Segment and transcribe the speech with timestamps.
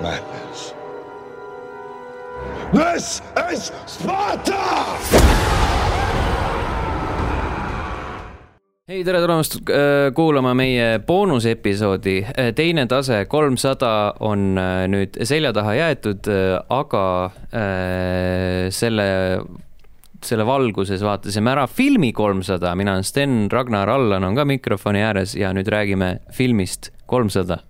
[0.00, 0.74] madness.
[2.72, 3.22] This
[3.52, 4.62] is Sparta!
[8.86, 12.16] hei, tere tulemast äh, kuulama meie boonusepisoodi.
[12.54, 16.28] teine tase kolmsada on äh, nüüd selja taha jäetud,
[16.70, 17.04] aga
[17.50, 19.08] äh, selle,
[20.22, 25.34] selle valguses vaatasime ära filmi kolmsada, mina olen Sten, Ragnar Allan on ka mikrofoni ääres
[25.34, 27.64] ja nüüd räägime filmist kolmsada.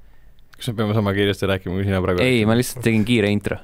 [0.57, 2.25] Kas me peame sama kiiresti rääkima kui sina praegu?
[2.25, 3.61] ei, ma lihtsalt tegin kiire intro.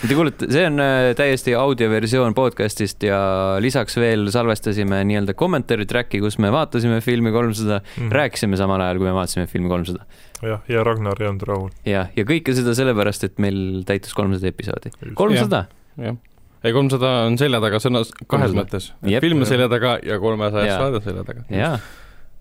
[0.00, 3.18] Te kuulete, see on äh, täiesti audioversioon podcast'ist ja
[3.60, 7.90] lisaks veel salvestasime nii-öelda kommentaari track'i, kus me vaatasime filmi kolmsada mm.
[7.98, 8.14] -hmm.
[8.16, 10.06] rääkisime samal ajal, kui me vaatasime filmi kolmsada.
[10.40, 11.68] jah, ja Ragnar ei olnud rahul.
[11.84, 14.94] ja, ja kõike seda sellepärast, et meil täitus kolmsada episoodi.
[15.14, 15.66] kolmsada,
[16.00, 16.16] jah,
[16.64, 18.56] ei kolmsada on selja taga sõnas kahes 300.
[18.56, 18.92] mõttes.
[19.20, 21.44] Film on selja taga ja kolmesajas saade selja taga.
[21.52, 21.76] jaa.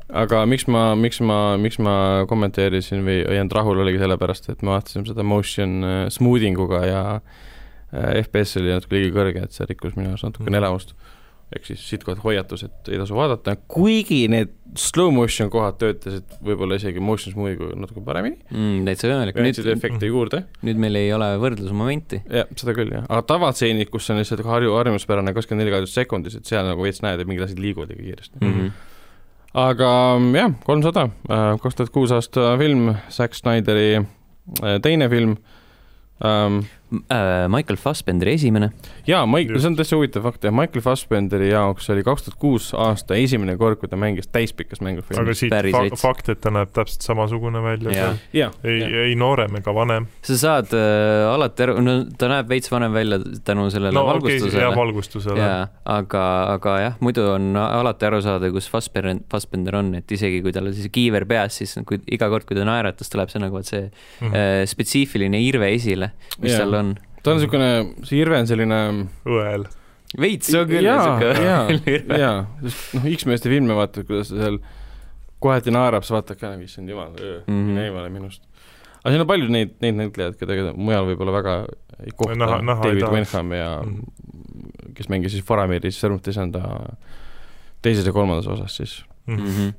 [0.10, 4.62] Aga miks ma, miks ma, miks ma kommenteerisin või ei olnud rahul, oligi sellepärast, et
[4.66, 9.52] me vaatasime seda motion äh, smoothing uga ja äh, FPS oli natuke liiga kõrge, et
[9.56, 10.64] see rikkus minu arust natukene Mhm.
[10.64, 10.94] elamust.
[11.50, 16.76] ehk siis siitkohalt hoiatus, et ei tasu vaadata, kuigi need slow motion kohad töötasid võib-olla
[16.78, 21.26] isegi motion smoothing'uga natuke paremini, Mm, täitsa võimalik, andsid efekte juurde nüüd meil ei ole
[21.42, 22.22] võrdlusmomenti.
[22.30, 26.36] jah, seda küll jah, aga tavatseenid, kus on lihtsalt harju, harjumuspärane kakskümmend neli kaadrit sekundis,
[26.38, 28.54] et seal nagu veits näed, et mingid asjad liiguvad ikka kiiresti mm.
[28.54, 28.72] -hmm.
[29.54, 31.08] Aga mm, jah, kolmsada,
[31.62, 35.38] kaks tuhat kuus aasta film, Zack Snyderi äh, teine film
[36.24, 36.66] ähm,.
[36.90, 38.72] Äh, Michael Fassbenderi esimene.
[39.08, 39.62] jaa, Mike, Just.
[39.62, 43.54] see on täitsa huvitav fakt jah, Michael Fassbenderi jaoks oli kaks tuhat kuus aasta esimene
[43.62, 45.38] kord, kui ta mängis täispikas aga mängufilmis.
[45.38, 46.02] siit Päris fa veits.
[46.02, 47.94] fakt, et ta näeb täpselt samasugune välja
[48.64, 50.08] ei, ei noorem ega vanem.
[50.26, 54.64] sa saad äh, alati aru, no ta näeb veits vanem välja tänu sellele no valgustusele
[54.66, 55.40] jah, valgustusele.
[55.46, 60.42] jaa, aga, aga jah, muidu on alati aru saada, kus Fassbender, Fassbender on, et isegi
[60.42, 63.46] kui tal on siis kiiver peas, siis kui iga kord, kui ta naeratas, tuleb see
[63.46, 63.86] nagu vot see
[64.22, 64.34] Mhm.
[64.34, 66.12] äh, spetsiifiline irve esile,
[66.42, 66.66] mis Jaa.
[66.66, 66.96] tal on.
[67.24, 67.70] ta on niisugune,
[68.08, 68.80] see Irve on selline
[69.28, 69.66] õel.
[70.20, 71.20] veits, see on küll jaa,
[72.18, 74.60] jaa, sest noh, X-meeste filme vaatad, kuidas ta seal
[75.40, 77.60] kohati naerab, sa vaatad ka, issand jumal, Mhm.
[77.70, 78.42] mine eemale minust.
[79.04, 81.54] aga siin on palju neid, neid näitlejaid, keda mujal võib-olla väga
[82.04, 82.36] ei kohta,
[82.84, 83.04] David.
[83.14, 84.94] Wenham ja Mhm.
[84.96, 86.64] kes mängis siis Farameris Sõrmute isanda
[87.82, 89.04] teises ja kolmandas osas siis.
[89.28, 89.40] Mhm.
[89.42, 89.70] Mhm.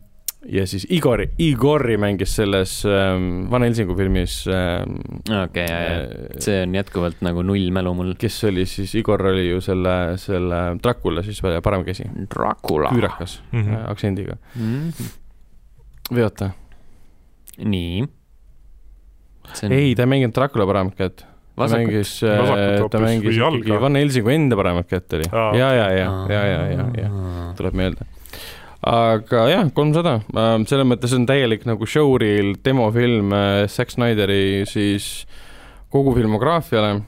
[0.49, 4.95] Ja siis Igor, Igori mängis selles ähm, Vana Helsingu filmis ähm,
[5.43, 8.15] okei, jaa, äh, see on jätkuvalt nagu nullmälu mul.
[8.19, 12.89] kes oli siis, Igor oli ju selle, selle Dracula siis parem käsi, Dracula.
[12.95, 13.75] küürakas mm Mhm.
[13.75, 13.91] -hmm.
[13.91, 14.37] aktsendiga.
[14.57, 14.93] mm.
[16.17, 16.51] veota?
[17.65, 18.05] nii.
[19.53, 21.25] see on ei, ta ei mänginud Dracula paremat kätt.
[21.57, 23.81] ta mängis, Vasakut ta mängis või ikkagi?
[23.81, 25.25] Van Helsingu enda paremat kätt oli.
[25.33, 28.07] Ja, ja, ja, ja, ja, ja, ja tuleb meelde.
[28.87, 30.21] Aga jah, kolmsada,
[30.71, 35.27] selles mõttes on täielik nagu showreel demofilm äh, Zack Snyderi siis
[35.93, 37.03] kogu filmograafiale.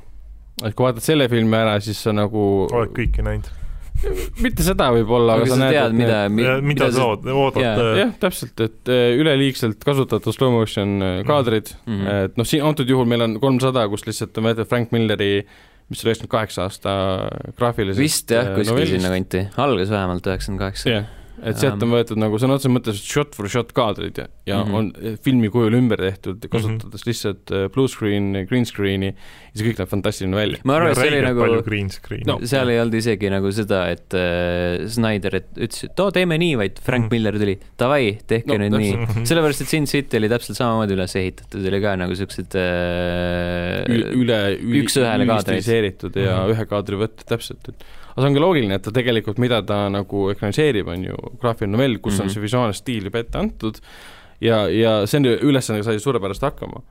[0.66, 3.48] et kui vaatad selle filmi ära, siis sa nagu, oled kõiki näinud?
[4.42, 5.96] mitte seda võib-olla, aga sa tead, et
[6.34, 7.74] mida, mida sa oot-, oodad jaa.
[7.78, 12.04] äh, jah, täpselt, et äh, üleliigselt kasutatud slow motion äh, kaadrid mm, Mhm.
[12.06, 12.24] -hmm.
[12.28, 15.46] et noh, siin antud juhul meil on kolmsada, kus lihtsalt on võetud Frank Milleri,
[15.92, 16.92] mis oli üheksakümmend kaheksa aasta
[17.58, 18.96] graafilisest vist jah, kuskil novellist.
[18.96, 21.02] sinna kanti, algas vähemalt üheksakümmend kaheksa.
[21.42, 24.62] Et sealt on võetud nagu sõna otseses mõttes shot for shot kaadrid ja, ja mm
[24.62, 24.72] Mhm.
[24.72, 24.78] -hmm.
[24.78, 29.66] on eh, filmi kujul ümber tehtud, kasutades lihtsalt äh, blue screen, green screen'i ja see
[29.68, 30.58] kõik näeb fantastiline välja.
[30.64, 32.38] ma arvan, et see oli nagu palju, green screen'i No.
[32.46, 36.56] seal ei olnud isegi nagu seda, et äh, Snyder et ütles, et oo, teeme nii,
[36.56, 37.10] vaid Frank Mhm.
[37.12, 38.92] Miller tuli, davai, tehke No, nüüd nii.
[38.96, 39.24] Mhm.
[39.26, 44.12] sellepärast, et Sin City oli täpselt samamoodi üles ehitatud, oli ka nagu siuksed äh, üle,
[44.22, 44.38] üle,
[44.82, 46.52] üks-ühele stiliseeritud ja Mhm.
[46.54, 49.88] ühe kaadri võtta täpselt, et aga see on ka loogiline, et ta tegelikult, mida ta
[49.88, 52.22] nagu ekraniseerib, on ju graafiline novell, kus mm -hmm.
[52.22, 52.28] Mhm.
[52.28, 53.78] on see visuaalne stiil juba ette antud
[54.40, 56.82] ja, ja see on ju ülesandega sai suurepäraselt hakkama.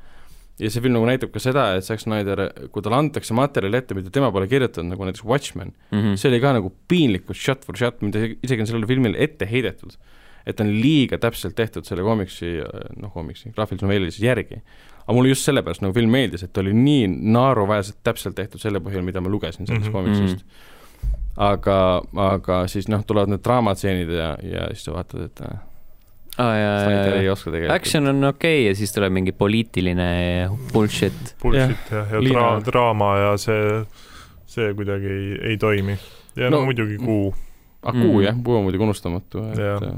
[0.60, 3.96] ja see film nagu näitab ka seda, et Zack Snyder, kui talle antakse materjali ette,
[3.96, 6.16] mida tema pole kirjutanud, nagu näiteks Watchmen, mm.
[6.18, 9.96] see oli ka nagu piinlikult shot for shot, mida isegi on sellele filmile ette heidetud.
[10.46, 12.46] et ta on liiga täpselt tehtud selle komiksi,
[12.98, 14.62] noh komiksi, graafilise novelli siis järgi.
[15.08, 18.80] aga mulle just sellepärast nagu film meeldis, et ta oli nii naeruväärselt täpselt tehtud selle
[18.80, 20.06] põhjal, mida ma lugesin sellest mm Mhm.
[20.08, 20.18] -hmm.
[20.20, 20.46] komiksist.
[21.42, 21.76] aga,
[22.22, 25.60] aga siis noh, tulevad need draamastseenid ja, ja siis sa vaatad, et ah,.
[26.42, 27.76] Snyder ei ja, oska tegelikult.
[27.76, 30.06] action on okei okay, ja siis tuleb mingi poliitiline
[30.74, 31.36] bullshit.
[31.42, 33.82] bullshit jah, ja Liina- dra-, draama ja see,
[34.50, 35.98] see kuidagi ei, ei toimi.
[36.40, 37.34] ja no, No- no muidugi Kuu,
[37.84, 38.24] ah, Kuu Mhm.
[38.26, 39.82] jah, Kuu on muidugi unustamatu, et Jah.
[39.84, 39.92] äh,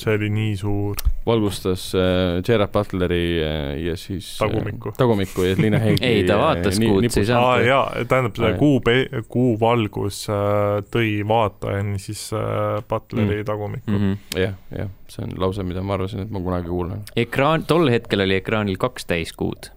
[0.00, 0.96] see oli nii suur.
[1.26, 4.88] valgustas äh, Gerard Butleri äh, ja siis Tagumikku.
[4.88, 8.36] äh, tagumikku ja Liina Heigi Ei, ta vaatas Kuud, see ei saanud- aa jaa, tähendab
[8.36, 8.58] see jah.
[8.58, 8.80] kuu,
[9.28, 13.44] kuu valgus äh, tõi vaatajani siis äh, Butleri mm.
[13.44, 14.12] tagumikku Mm mm..
[14.12, 14.40] -hmm.
[14.40, 17.02] jah, jah, see on lause, mida ma arvasin, et ma kunagi kuulen.
[17.16, 19.70] ekraan, tol hetkel oli ekraanil kaks täiskuud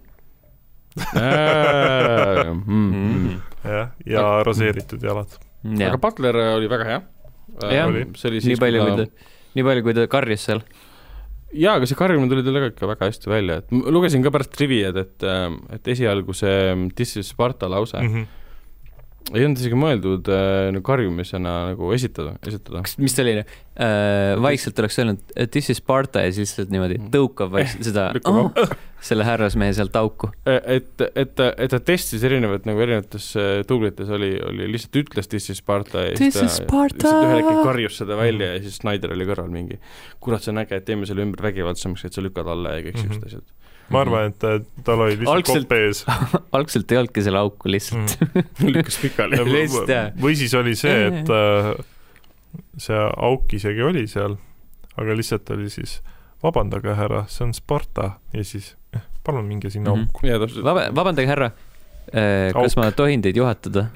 [2.66, 3.40] Mm.
[3.64, 5.36] jah, ja raseeritud jalad.
[5.86, 7.00] aga Butler oli väga hea.
[7.68, 8.06] Jah, oli.
[8.16, 9.06] see oli nii siis, palju, kui ta
[9.58, 10.62] nii palju, kui ta karjus seal.
[11.52, 14.32] jaa, aga see karjumine tuli tal ka ikka väga hästi välja, et ma lugesin ka
[14.34, 15.28] pärast triviad, et,
[15.76, 18.14] et esialgu see This is Sparta lause mm.
[18.14, 18.39] -hmm.
[19.30, 22.82] Ei olnud isegi mõeldud äh, nagu karjumisena nagu esitada, esitada.
[22.86, 26.72] kas, mis ta oli äh,, vaikselt oleks öelnud, et this is Sparta ja siis lihtsalt
[26.74, 28.72] niimoodi tõukab vaikselt seda Lükkab oh,,
[29.04, 30.32] selle härrasmehe sealt auku.
[30.48, 35.50] et, et, et ta testis erinevat nagu erinevates äh, duublites oli, oli lihtsalt ütles This
[35.52, 39.14] is Sparta ja This siis is ta ühel hetkel karjus seda välja ja siis Snyder
[39.14, 39.78] oli kõrval mingi
[40.20, 42.98] kurat, see on äge, et teeme selle ümber vägivaldsemaks, et sa lükkad alla ja kõik
[43.00, 43.06] Mhm.
[43.06, 43.46] siuksed asjad.
[43.90, 46.04] Ma arvan, et äh, tal oli lihtsalt Algselt- kopp ees.
[46.58, 48.16] algselt ei olnudki selle auku lihtsalt
[48.66, 49.40] lükkas pikali.
[50.20, 51.72] Või siis oli see, et äh,
[52.80, 54.36] see auk isegi oli seal,
[54.96, 55.98] aga lihtsalt oli siis
[56.42, 60.06] vabandage, härra, see on Sparta ja siis eh, palun minge sinna Mhm.
[60.08, 60.26] auku.
[60.26, 60.64] jaa, täpselt.
[60.64, 61.50] Vaba, vabandage, härra,
[62.10, 62.78] kas Auk.
[62.80, 63.88] ma tohin teid juhatada?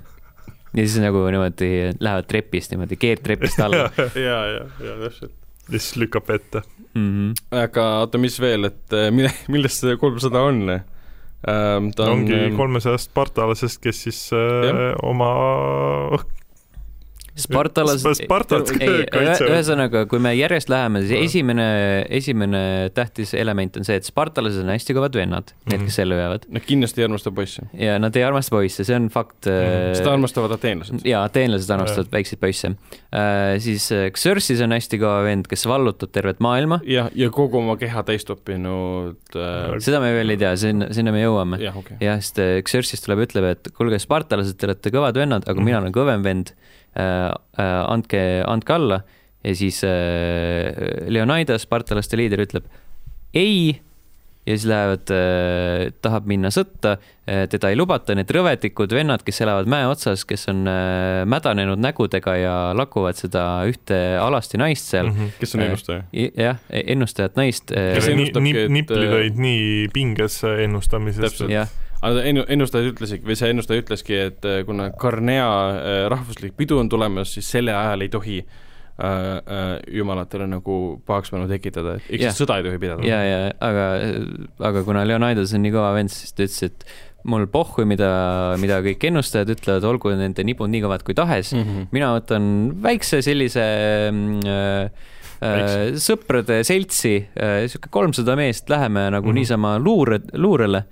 [0.75, 1.69] ja siis nagu niimoodi
[2.03, 5.33] lähevad trepist niimoodi, keerdtrepist alla jaa, jaa, jaa, täpselt.
[5.71, 6.63] ja siis lükkab ette.
[6.95, 7.09] mm.
[7.11, 7.61] -hmm.
[7.63, 11.91] aga oota, mis veel, et äh, mille, millest see kolmsada on ähm,?
[11.97, 15.33] ta on ongi kolmesajast spartalasest, kes siis äh, oma
[16.15, 16.44] Spartalas,
[17.35, 19.51] Spartat ei, kaitsevad.
[19.51, 21.25] ühesõnaga, kui me järjest läheme, siis Jah.
[21.27, 21.67] esimene,
[22.15, 22.61] esimene
[22.95, 25.89] tähtis element on see, et spartalased on hästi kõvad vennad, need, Mhm.
[25.89, 26.47] kes ellu jäävad.
[26.55, 27.63] Nad kindlasti ei armasta poisse.
[27.75, 29.95] ja nad ei armasta poisse, see on fakt Mhm.
[29.99, 31.03] seda armastavad ateenlased.
[31.05, 33.59] jaa, ateenlased armastavad väikseid poisse uh,.
[33.59, 36.81] siis äh, Xerxes on hästi kõva vend, kes vallutab tervet maailma.
[36.87, 41.11] jah, ja kogu oma keha täis toppinud äh, seda me veel ei tea, sinna, sinna
[41.13, 41.59] me jõuame.
[41.61, 45.65] jah, jah, sest Xerxes tuleb, ütleb, et kuulge, spartalased, te olete kõvad vennad, aga Mhm.
[45.65, 46.53] mina olen kõvem vend
[46.95, 49.01] andke, andke alla
[49.45, 52.69] ja siis äh, Leonidas, spartalaste liider, ütleb
[53.35, 53.75] ei
[54.45, 59.41] ja siis lähevad äh,, tahab minna sõtta äh,, teda ei lubata, need rõvetikud vennad, kes
[59.45, 65.09] elavad mäe otsas, kes on äh, mädanenud nägudega ja lakuvad seda ühte alasti naist seal
[65.09, 65.17] mm.
[65.17, 65.33] Mhm.
[65.41, 66.03] kes on Äh, ennustaja?
[66.13, 66.43] -hmm.
[66.45, 71.25] jah, ennustajat naist äh, Kes nii, ennustabki, nii, et, niplid äh, olid nii pinges ennustamises
[71.25, 71.51] Täpselt..
[71.51, 71.73] jah,
[72.05, 76.79] aga ennu-, ennustajad ütlesid või see ennustaja ütleski, et äh, kuna Carnea äh, rahvuslik pidu
[76.83, 79.65] on tulemas, siis selle ajal ei tohi äh, äh,
[80.01, 82.31] jumalatele nagu pahaspäeva tekitada, ehk Jah.
[82.31, 83.09] siis sõda ei tohi pidada.
[83.09, 83.89] ja, ja aga,
[84.71, 86.87] aga kuna Leonidas on nii kõva vend, siis ta ütles, et
[87.25, 88.11] mul pohhui, mida,
[88.61, 91.65] mida kõik ennustajad ütlevad, olgu nende nibud nii kõvad kui tahes mm.
[91.65, 91.87] -hmm.
[91.97, 92.51] mina võtan
[92.85, 93.65] väikse sellise
[94.11, 95.09] mm, äh,
[95.41, 99.31] äh, sõprade seltsi sihuke kolmsada meest, läheme nagu mm.
[99.31, 99.41] -hmm.
[99.41, 100.85] niisama luure, luurele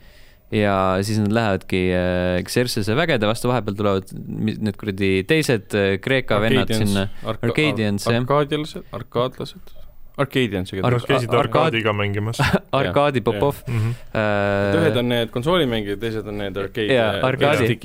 [0.52, 6.40] ja siis nad lähevadki äh, Xerxese vägede vastu, vahepeal tulevad need kuradi teised äh, Kreeka
[6.42, 7.06] vennad sinna.
[7.24, 8.20] Arcadians, jah.
[8.20, 9.78] Arkaadialased, arkaadlased,
[10.20, 11.06] Arcadians Ar- Nad igatahes.
[11.08, 11.38] käisid Arkaad-
[11.72, 12.40] arkaadiga mängimas.
[12.80, 13.24] Arkadi jah.
[13.30, 13.94] Popov Mhm.
[14.12, 16.90] äh, ühed on need konsoolimängijad, teised on need arkaadi-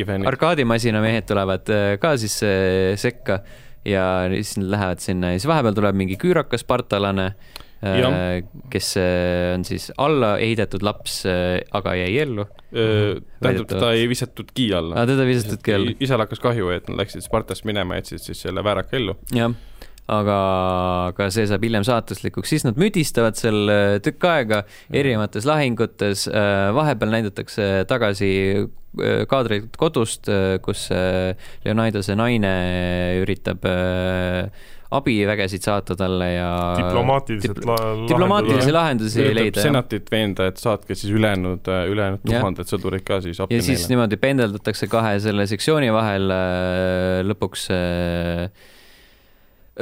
[0.06, 0.28] fännid.
[0.28, 1.72] arkaadimasina mehed tulevad
[2.04, 2.36] ka siis
[3.00, 3.40] sekka
[3.88, 4.04] ja
[4.34, 7.56] siis nad lähevad sinna ja siis vahepeal tuleb mingi küürakas spartalane, Jah.
[7.81, 12.47] Kes äh, on siis alla heidetud laps, aga jäi ellu.
[12.71, 15.13] tähendab, teda ei visatudki alla aga.
[15.13, 18.97] teda visatudki ellu, isal hakkas kahju, et nad läksid Spartast minema, jätsid siis selle vääraka
[18.97, 19.15] ellu.
[19.35, 19.53] jah.
[20.07, 20.39] aga,
[21.12, 26.25] aga see saab hiljem saatuslikuks, siis nad müdistavad seal äh, tükk aega erinevates lahingutes,
[26.74, 30.31] vahepeal näidatakse tagasi äh, kaadreid kodust,
[30.65, 32.55] kus äh, Leonidase naine
[33.22, 34.50] üritab äh,
[34.91, 39.62] abivägesid saata talle ja diplomaatiliselt diplo- la- diplomaatilisi lahendusi leida.
[39.62, 42.39] senatit veenda, et saatke siis ülejäänud, ülejäänud Jah.
[42.39, 43.94] tuhanded sõdurid ka siis appi ja siis neile.
[43.96, 48.48] niimoodi pendeldatakse kahe selle sektsiooni vahel äh, lõpuks äh,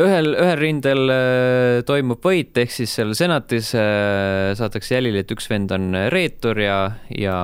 [0.02, 5.48] ühel, ühel rindel äh, toimub võit, ehk siis seal senatis äh, saadakse jälile, et üks
[5.52, 6.80] vend on reetur ja,
[7.12, 7.38] ja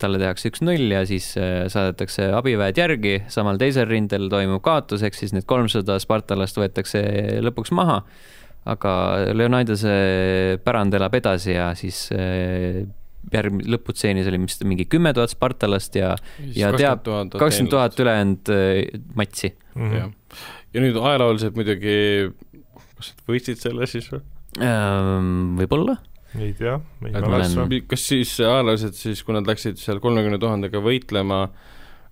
[0.00, 5.04] talle tehakse üks null ja siis äh, saadetakse abiväed järgi, samal teisel rindel toimub kaotus,
[5.06, 7.02] ehk siis need kolmsada spartalast võetakse
[7.44, 8.02] lõpuks maha.
[8.68, 8.92] aga
[9.32, 12.08] Leonidase pärand elab edasi ja siis
[13.32, 16.14] järg-, lõputseenis oli vist mingi kümme tuhat spartalast ja
[16.54, 18.52] ja teab- kakskümmend tuhat ülejäänud
[19.16, 19.54] matsi.
[19.74, 19.96] Mhm.
[19.96, 20.12] jah,
[20.74, 21.96] ja nüüd ajalooliselt muidugi,
[22.98, 24.22] kas nad võitsid selle siis või?
[24.64, 25.98] Ehm, võib-olla,
[26.38, 27.68] ei tea, ei mäleta.
[27.90, 31.46] kas siis ajalooliselt siis, kui nad läksid seal kolmekümne tuhandega võitlema,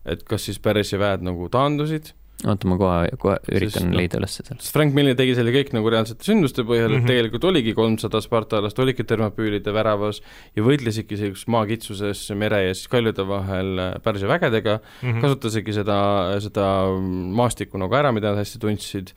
[0.07, 2.13] et kas siis Pärisi väed nagu taandusid,
[2.45, 4.59] oota, ma kohe, kohe üritan Sest, noh, leida üles selle.
[4.61, 7.01] sest Frank Miller tegi selle kõik nagu reaalsete sündmuste põhjal mm, -hmm.
[7.01, 7.07] Mhm.
[7.07, 10.21] et tegelikult oligi kolmsada spartalast, olidki termopüülide väravas
[10.57, 15.21] ja võitlesidki sellises maakitsuses mere ja siis kaljude vahel äh, Pärsia vägedega Mhm.
[15.25, 15.97] kasutasidki seda,
[16.45, 19.15] seda maastikku nagu ära, mida nad hästi tundsid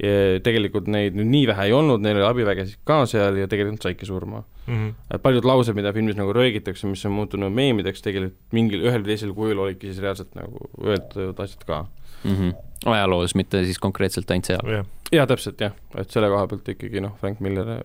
[0.00, 4.06] tegelikult neid nüüd nii vähe ei olnud, neil oli abivägesid ka seal ja tegelikult saidki
[4.08, 4.44] surma.
[4.66, 4.94] Mhm.
[5.22, 9.34] paljud laused, mida filmis nagu röögitakse, mis on muutunud meemideks, tegelikult mingil ühel või teisel
[9.34, 11.86] kujul olidki siis reaalselt nagu öeldud asjad ka.
[12.24, 12.36] mm.
[12.36, 12.54] -hmm.
[12.94, 14.72] ajaloos, mitte siis konkreetselt ainult seal.
[14.76, 17.80] jah, jaa, täpselt jah, et selle koha pealt ikkagi noh, Frank Miller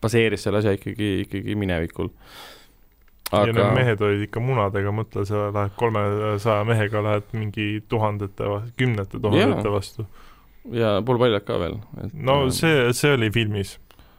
[0.00, 2.08] baseeris selle asja ikkagi, ikkagi minevikul.
[3.32, 8.48] ja need aga mehed olid ikka munadega, mõtle, sa lähed kolmesaja mehega, lähed mingi tuhandete,
[8.76, 9.76] kümnete tuhandete Jaa.
[9.76, 10.06] vastu.
[10.72, 11.78] ja poolpaljad ka veel.
[12.12, 13.78] no see, see oli filmis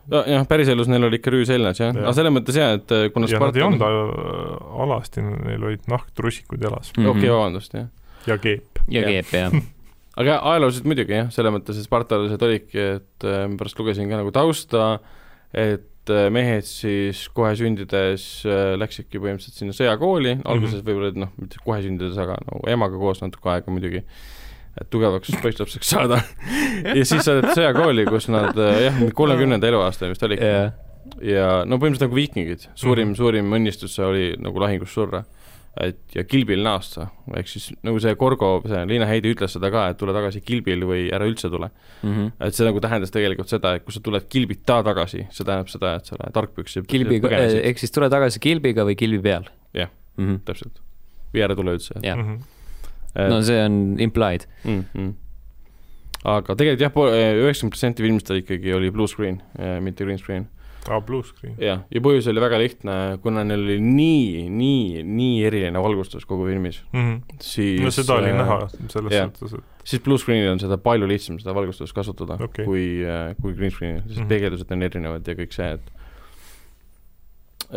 [0.09, 3.07] jah, päriselus neil oli ikka rüü seljas jah ja., aga selles mõttes jah, et äh,
[3.13, 7.75] kuna ja nad ei Spartan olnud äh, alasti, neil olid nahktrussikud jalas okei okay,, vabandust
[7.77, 7.89] jah.
[8.27, 8.81] Ja keep.
[8.91, 9.55] ja keep jah.
[10.21, 14.19] aga ajalooliselt muidugi jah, selles mõttes, et spartalased olidki, et äh, ma pärast lugesin ka
[14.19, 14.99] nagu tausta,
[15.53, 21.31] et äh, mehed siis kohe sündides äh, läksidki põhimõtteliselt sinna sõjakooli, alguses võib-olla et noh,
[21.41, 24.03] mitte kohe sündides, aga nagu emaga koos natuke aega muidugi,
[24.81, 26.21] et tugevaks poisslapseks saada.
[26.97, 30.71] ja siis saadeti sõjakooli, kus nad äh, jah, kolmekümnenda eluaasta vist oligi jah,
[31.25, 33.13] ja no põhimõtteliselt nagu viikingid, suurim mm, Mhm.
[33.13, 33.17] -hmm.
[33.17, 35.23] suurim õnnistus oli nagu lahingus surra.
[35.79, 37.05] Et ja kilbil naasta,
[37.37, 40.83] ehk siis nagu see Gorgo, see Liina Heidi ütles seda ka, et tule tagasi kilbil
[40.83, 41.69] või ära üldse tule.
[42.03, 42.31] Mhm.
[42.43, 45.95] et see nagu tähendas tegelikult seda, et kui sa tuled kilbita tagasi, see tähendab seda,
[45.95, 47.29] et sa oled tarkpüks ja kilbiga,
[47.63, 49.47] ehk siis tule tagasi kilbiga või kilbi peal.
[49.73, 49.89] Jah.
[50.17, 50.27] mm.
[50.27, 50.39] -hmm.
[50.45, 50.81] täpselt.
[51.33, 51.95] või ära tule üldse.
[52.03, 52.41] jah, Mhm.
[53.29, 54.45] no see on implied.
[54.65, 54.83] mm.
[54.93, 55.13] -hmm.
[56.25, 56.91] aga tegelikult jah,
[57.45, 59.41] üheksakümmend protsenti filmist oli ikkagi, oli blue screen,
[59.81, 60.49] mitte green screen.
[60.89, 61.55] aa, blue screen.
[61.61, 66.47] jah, ja põhjus oli väga lihtne, kuna neil oli nii, nii, nii eriline valgustus kogu
[66.49, 66.81] filmis,
[67.43, 68.57] siis no seda oli äh, näha
[68.89, 69.29] selles jah.
[69.37, 72.65] suhtes, et siis blue screen'il on seda palju lihtsam seda valgustust kasutada okay.
[72.65, 72.85] kui,
[73.41, 74.29] kui green screen'il, sest Mhm.
[74.31, 75.91] peegeldused on erinevad ja kõik see, et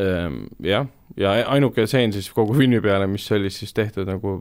[0.01, 0.89] ähm, jah,
[1.21, 4.39] ja ainuke stseen siis kogu filmi peale, mis oli siis tehtud nagu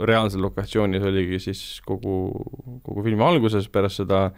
[0.00, 2.16] reaalsel lokatsioonis, oligi siis kogu,
[2.86, 4.34] kogu filmi alguses pärast seda äh,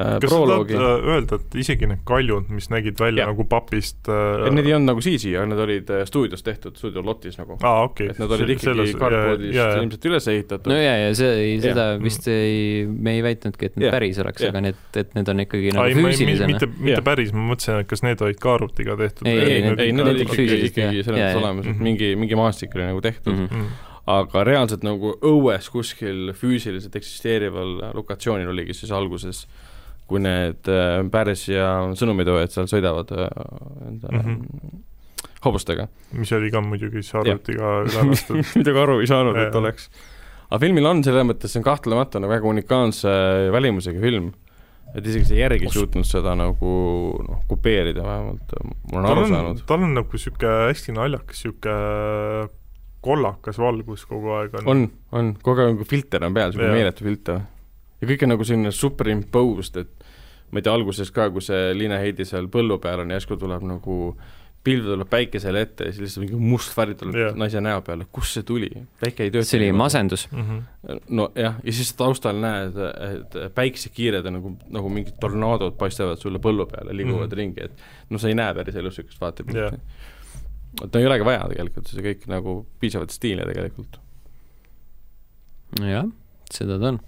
[0.00, 0.74] kas sa tahad proloogi.
[0.74, 3.30] äh, öelda, et isegi need kaljud, mis nägid välja Jah.
[3.32, 7.02] nagu papist et need ei olnud nagu CG, aga need olid äh, stuudios tehtud, stuudio
[7.04, 7.58] lotis nagu.
[7.62, 8.08] aa, okei.
[8.14, 12.02] et nad olid ikkagi cardboardist ilmselt üles ehitatud no ja, ja see, seda Jah.
[12.02, 13.96] vist ei, me ei väitnudki, et need Jah.
[13.98, 14.54] päris oleks, Jah.
[14.54, 16.50] aga need, et need on ikkagi ei, nagu ma ei, füüsilisena.
[16.54, 17.04] mitte, mitte Jah.
[17.10, 19.92] päris, ma mõtlesin, et kas need olid ka arvutiga tehtud Ei, ei, ei, need- ei,
[19.92, 21.82] need olid ikkagi, füüsilised, ikkagi selles mõttes olemas, et Mhm.
[21.90, 23.46] mingi, mingi maastik oli nagu tehtud mm.
[23.46, 23.56] -hmm.
[23.64, 23.88] mm..
[24.10, 29.44] aga reaalselt nagu õues kuskil füüsiliselt eksisteerival lokatsioonil oligi siis alguses,
[30.10, 33.30] kui need äh, pärs ja sõnumitoojad seal sõidavad äh,
[33.88, 34.20] enda mm.
[34.26, 34.82] -hmm.
[35.46, 35.88] hobustega.
[36.18, 38.42] mis oli ka muidugi siis arvutiga üle lastud.
[38.58, 39.90] midagi aru ei saanud, et oleks.
[40.50, 43.16] aga filmil on selles mõttes, see on kahtlemata nagu väga unikaalse
[43.54, 44.32] välimusega film.
[44.94, 46.70] et isegi see järgi ei suutnud seda nagu
[47.26, 48.56] noh, kopeerida vähemalt,
[48.92, 51.76] ma olen aru on saanud., tal on nagu sihuke hästi naljakas sihuke
[53.04, 54.84] kollakas valgus kogu aeg on, on,
[55.16, 57.40] on, kogu aeg nagu filter on peal, niisugune meeletu filter.
[58.00, 59.99] ja kõik on nagu selline superimposed, et
[60.50, 63.66] ma ei tea, alguses ka, kui see Liina Heidi seal põllu peal on järsku tuleb
[63.68, 64.00] nagu
[64.64, 67.30] pilv tuleb päikesele ette ja siis lihtsalt mingi must värv tuleb Jaa.
[67.38, 68.68] naise näo peale, kust see tuli?
[69.00, 69.48] päike ei tööta.
[69.48, 69.70] see oli.
[69.76, 70.26] masendus.
[70.30, 70.42] mm.
[70.48, 71.00] -hmm.
[71.16, 72.76] nojah, ja siis taustal näed,
[73.06, 77.32] et päikesekiired on nagu, nagu mingid tornaadod paistavad sulle põllu peale, liiguvad mm.
[77.32, 77.36] -hmm.
[77.36, 79.80] ringi, et no sa ei näe päris elus niisugust vaatepilti yeah..
[80.84, 84.00] et no ei olegi vaja tegelikult, see kõik nagu piisavalt stiilne tegelikult.
[85.80, 86.04] jah,
[86.52, 87.00] seda ta on.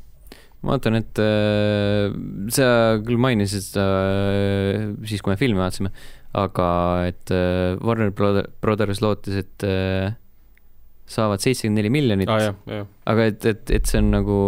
[0.62, 2.14] Ma vaatan, et äh,
[2.54, 2.66] sa
[3.02, 5.90] küll mainisid seda äh, siis, kui me filmi vaatasime,
[6.38, 6.66] aga
[7.10, 10.14] et äh, Warner Brother- Brothers lootis, et äh,
[11.12, 12.52] saavad seitsekümmend neli miljonit ah,
[13.10, 14.38] aga et, et, et see on nagu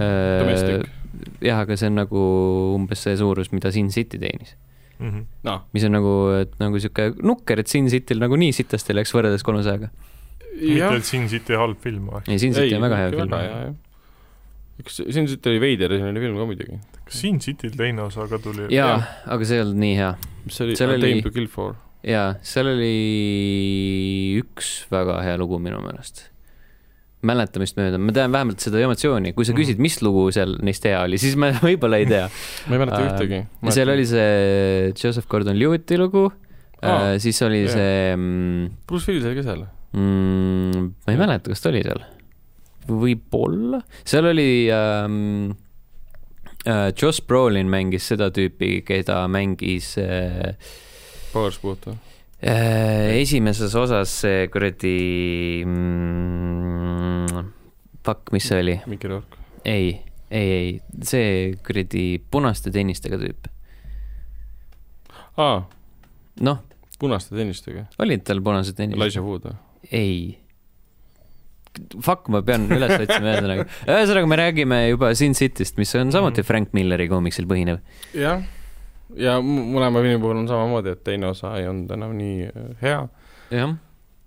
[0.00, 0.84] äh,
[1.44, 2.22] jah, aga see on nagu
[2.76, 4.54] umbes see suurus, mida Sin City teenis.
[4.98, 5.24] Mm -hmm.
[5.42, 9.10] noh, mis on nagu, et nagu sihuke nukker, et Sin Cityl nagu nii sitasti läks
[9.14, 9.88] võrreldes kolmesajaga.
[10.60, 12.22] mitte, et Sin City halb film või?
[12.28, 13.76] ei, Sin City on väga hea film.
[14.82, 16.80] üks, siin siit oli veider, oli film ka muidugi.
[17.04, 18.66] kas Sin Cityl teine osa ka tuli?
[18.74, 20.12] jaa, aga see ei olnud nii hea.
[20.44, 21.74] mis see oli, Seal A oli- Time to Kill For.
[22.04, 22.94] jaa, seal oli
[24.42, 26.30] üks väga hea lugu minu meelest.
[27.24, 29.60] mäletamist mööda, ma tean vähemalt seda emotsiooni, kui sa Mhm.
[29.62, 32.26] küsid, mis lugu seal neist hea oli, siis ma võib-olla ei tea.
[32.68, 33.38] ma ei mäleta Äh, ühtegi.
[33.72, 36.26] seal oli see Joseph Gordon-Lewitti lugu
[36.84, 37.72] Aa, äh,, siis oli jah.
[37.72, 39.62] see mm, Bruce Willis oli ka seal.
[39.96, 42.02] mm,, ma ei mäleta, kas ta oli seal.
[42.88, 45.52] võib-olla, seal oli ähm,
[46.66, 50.54] äh, Josh Brolin mängis seda tüüpi, keda mängis äh,
[51.32, 51.96] Powersport või?
[52.44, 54.96] äh, esimeses osas see kuradi
[55.66, 57.50] mm,,
[58.04, 58.76] fuck, mis see oli?
[58.90, 59.40] Mickey Rourke.
[59.64, 60.00] ei,
[60.30, 60.70] ei, ei,
[61.02, 63.50] see kuradi punaste tennistega tüüp.
[65.40, 65.58] aa,
[66.44, 66.58] noh,
[67.00, 67.86] punaste tennistega.
[67.98, 69.00] olid tal punased tennist?
[69.00, 69.56] Elijah Wood või?
[69.92, 70.38] ei,
[72.02, 73.64] fuck, ma pean üles otsima ühesõnaga.
[73.86, 76.46] ühesõnaga, me räägime juba Sin Cityst, mis on samuti Mhm.
[76.50, 77.80] Frank Milleri koomiksil põhinev.
[78.14, 78.42] jah,
[79.16, 82.70] ja m- mõlema filmi puhul on samamoodi, et teine osa ei olnud enam nii äh,
[82.82, 83.08] hea.
[83.50, 83.74] jah,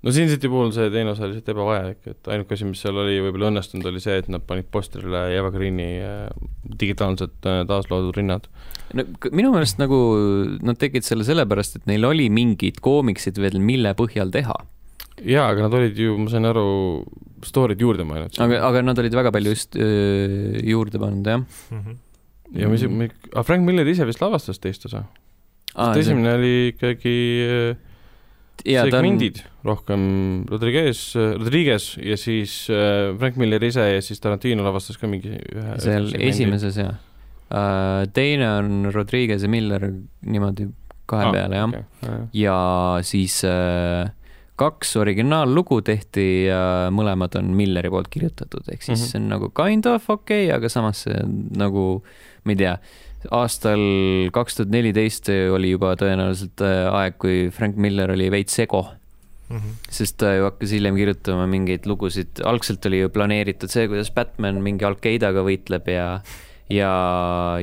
[0.04, 2.96] no Sin City puhul see teine osa oli lihtsalt ebavajalik, et ainuke asi, mis seal
[3.02, 6.30] oli võib-olla õnnestunud, oli see, et nad panid postrile Eva Greeni äh,
[6.80, 8.48] digitaalselt äh, taasloodud rinnad.
[8.94, 9.04] no
[9.36, 9.98] minu meelest nagu
[10.64, 14.56] nad tegid selle sellepärast, et neil oli mingid koomiksid veel, mille põhjal teha.
[15.26, 16.66] jaa, aga nad olid ju, ma sain aru,
[17.46, 18.38] story'd juurde mõelnud.
[18.44, 21.44] aga, aga nad olid väga palju just öö, juurde pannud, jah.
[21.74, 21.98] Mhm.
[22.62, 22.86] ja mis,
[23.34, 25.06] aga Frank Miller ise vist lavastas teist osa.
[25.76, 27.16] Aa, sest see- esimene oli ikkagi
[28.66, 30.02] jaa, ta on, segmendid rohkem
[30.50, 32.56] Rodriguez, Rodriguez ja siis
[33.20, 36.98] Frank Miller ise ja siis Tarantino lavastas ka mingi ühe seal esimeses jah.
[38.14, 39.90] teine on Rodriguez ja Miller
[40.26, 40.70] niimoodi
[41.08, 41.76] kahe peale, jah.
[42.04, 42.24] jah.
[42.36, 42.58] ja
[43.08, 44.10] siis äh,
[44.58, 49.10] kaks originaallugu tehti ja mõlemad on Milleri poolt kirjutatud, ehk siis Mhm.
[49.12, 51.20] see on nagu kind of okei okay,, aga samas see
[51.58, 52.02] nagu,
[52.44, 52.78] ma ei tea,
[53.32, 53.82] aastal
[54.34, 58.88] kaks tuhat neliteist oli juba tõenäoliselt äh, aeg, kui Frank Miller oli veits sego,
[59.50, 59.78] Mhm.
[59.90, 64.60] sest ta ju hakkas hiljem kirjutama mingeid lugusid, algselt oli ju planeeritud see, kuidas Batman
[64.62, 66.08] mingi Al-Qaedaga võitleb ja
[66.70, 66.92] ja,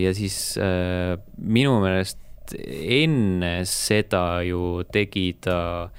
[0.00, 2.16] ja siis äh, minu meelest
[2.56, 5.90] enne seda ju tegi ta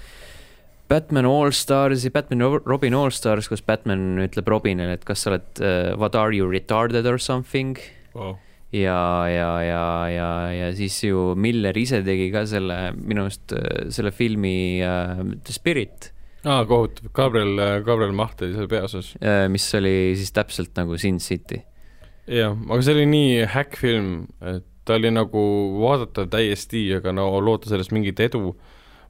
[0.89, 5.31] Batman All Starsi, Batman Ro- Robin All Stars, kus Batman ütleb Robinile, et kas sa
[5.33, 7.77] oled uh, what are you retarded or something
[8.15, 8.37] Wow.
[8.71, 13.89] ja, ja, ja, ja, ja siis ju Miller ise tegi ka selle, minu arust äh,
[13.91, 14.53] selle filmi
[14.85, 16.11] uh, The Spirit
[16.45, 19.09] aa, kohutav, Gabriel, Gabriel Maht oli seal peaosas.
[19.17, 21.59] uh,, mis oli siis täpselt nagu Sin City.
[22.29, 24.13] jah, aga see oli nii häkkfilm,
[24.53, 25.41] et ta oli nagu
[25.81, 28.53] vaadatav täiesti, aga no loota sellest mingit edu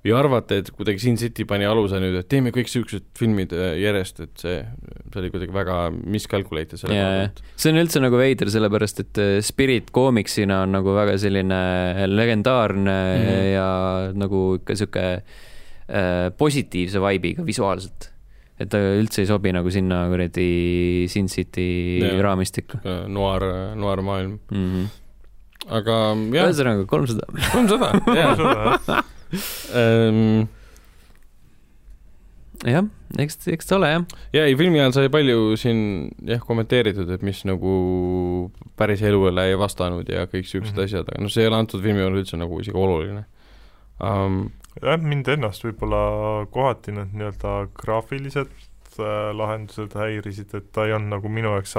[0.05, 3.73] või arvata, et kuidagi Sin City pani aluse nüüd, et teeme kõik siuksed filmid äh,
[3.81, 4.59] järjest, et see,
[5.09, 7.41] see oli kuidagi väga miscalculated selle koha pealt.
[7.57, 11.61] see on üldse nagu veider, sellepärast et äh, Spirit koomiksina on nagu väga selline
[12.11, 13.23] legendaarne mm.
[13.23, 13.47] -hmm.
[13.55, 13.69] ja
[14.13, 18.11] nagu ikka sihuke äh, positiivse vibe'iga visuaalselt.
[18.59, 22.21] et ta üldse ei sobi nagu sinna kuradi Sin City Jaa.
[22.21, 22.77] raamistikku
[23.09, 23.41] noir,
[23.75, 24.69] noir maailm, mm.
[24.69, 24.87] -hmm.
[25.81, 25.97] aga
[26.29, 27.25] jah, ühesõnaga kolmsada.
[27.51, 29.03] kolmsada, jah,
[32.65, 32.87] jah,
[33.21, 34.05] eks, eks ta ole jah.
[34.35, 35.79] ja ei, filmi ajal sai palju siin
[36.25, 37.75] jah kommenteeritud, et mis nagu
[38.79, 40.77] päris elule ei vastanud ja kõik siuksed mm.
[40.77, 40.85] -hmm.
[40.89, 43.25] asjad, aga noh, see ei ole antud filmi juures üldse nagu isegi oluline
[44.01, 44.39] um,.
[44.81, 48.51] jah, mind ennast võib-olla kohati need nii-öelda graafilised
[48.99, 51.75] lahendused häirisid, et ta ei olnud nagu minu jaoks,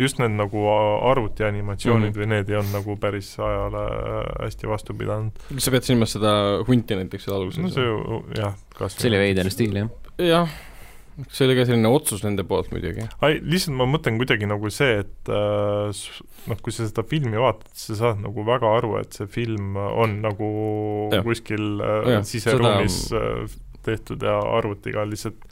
[0.00, 2.14] just need nagu a- arvutianimatsioonid mm.
[2.14, 2.22] -hmm.
[2.22, 5.36] või need ei olnud nagu päris ajale äh, hästi vastu pidanud.
[5.52, 6.32] kas sa pead silmas seda
[6.68, 9.94] hunti näiteks seal alguses no see ju jah, kas see oli veider stiil jah.
[10.18, 10.58] jah,
[11.28, 13.06] see oli ka selline otsus nende poolt muidugi.
[13.20, 16.04] ai, lihtsalt ma mõtlen kuidagi nagu see, et äh,
[16.50, 20.20] noh, kui sa seda filmi vaatad, sa saad nagu väga aru, et see film on
[20.24, 20.52] nagu
[21.12, 21.26] Jah.
[21.26, 25.44] kuskil äh, siseruumis äh, tehtud ja arvutiga lihtsalt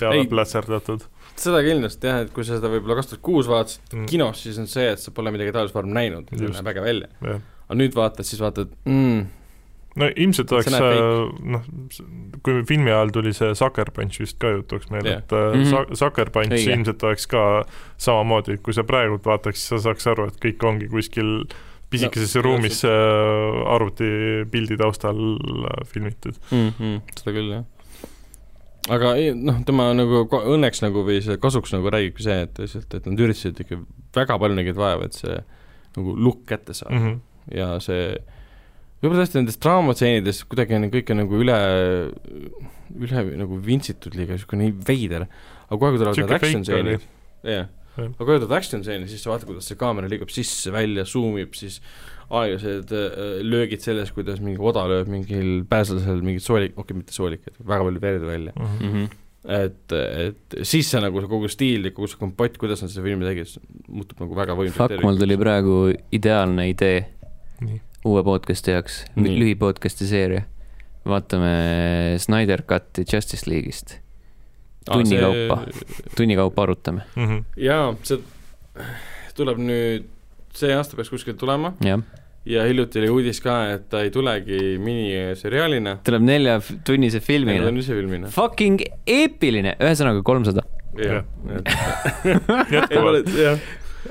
[0.00, 1.06] peale plätserdatud
[1.40, 4.06] seda kindlasti jah, et kui sa seda võib-olla kaks tuhat kuus vaatasid mm..
[4.10, 7.10] kinos, siis on see, et sa pole midagi taolist varem näinud, näeb äge välja.
[7.20, 7.42] jah.
[7.66, 9.26] aga nüüd vaatad, siis vaatad mm,,
[10.00, 11.68] no ilmselt oleks noh,
[12.46, 15.94] kui filmi ajal tuli see Sucker Punch vist ka jutuks meil yeah., et mm -hmm.
[16.00, 16.72] Sucker Punch Õige.
[16.78, 17.44] ilmselt oleks ka
[17.96, 21.46] samamoodi, kui sa praegult vaataks, siis sa saaks aru, et kõik ongi kuskil
[21.90, 22.90] pisikeses No, ruumis äh,
[23.74, 26.34] arvutipildi taustal äh, filmitud.
[26.50, 26.72] mm.
[26.78, 27.64] -hmm, seda küll, jah.
[28.92, 32.98] Aga ei, noh, tema nagu õnneks nagu või see kasuks nagu räägibki see, et lihtsalt,
[32.98, 33.80] et nad üritasid ikka
[34.16, 35.36] väga palju nägid vaeva, et see
[35.96, 37.06] nagu look kätte saada mm.
[37.06, 37.56] -hmm.
[37.56, 38.10] ja see
[39.02, 41.58] võib-olla tõesti nendes draamatseenides kuidagi on kõik on nagu üle,
[42.96, 45.26] üle nagu vintsitud liiga, niisugune nii veider,
[45.66, 47.08] aga kohe, kui tulevad need action stseenid,
[47.46, 48.12] jah, Jah.
[48.12, 51.54] aga kui tulevad action stseenid, siis sa vaatad, kuidas see kaamera liigub sisse-välja, zoom ib,
[51.58, 51.80] siis
[52.30, 57.14] aeglased äh, löögid selles, kuidas mingi oda lööb mingil pääslasel mingit soolik, okei okay,, mitte
[57.14, 58.52] soolikat, väga palju verd välja.
[58.56, 58.86] Mhm.
[58.86, 59.16] Mm -hmm.
[59.46, 63.04] et, et siis see nagu see kogu stiil ja kogu see kompott, kuidas nad seda
[63.04, 63.52] filmi tegid,
[63.88, 65.76] muutub nagu väga võimsaks Fuck, mul tuli praegu
[66.12, 67.06] ideaalne idee
[67.60, 70.42] nii, uue podcast'i jaoks, lühipodcast'i seeria.
[71.06, 74.00] vaatame Snyder Cut'i Justice League'ist,
[74.84, 75.60] tunni kaupa.
[76.16, 77.44] tunni kaupa arutame, Mhm.
[77.56, 78.18] jaa, see
[79.36, 80.04] tuleb nüüd,
[80.56, 82.02] see aasta peaks kuskil tulema jah.
[82.46, 87.80] ja hiljuti oli uudis ka, et ta ei tulegi miniseriaalina, tuleb neljatunnise filmina on.
[87.82, 88.30] ise filmina.
[88.34, 90.66] Fucking eepiline, ühesõnaga kolmsada.
[91.00, 91.24] jah,
[92.76, 93.64] jätkuvalt, jah,